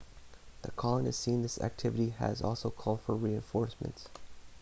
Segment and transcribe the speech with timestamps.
[0.63, 4.07] the colonists seeing this activity had also called for reinforcements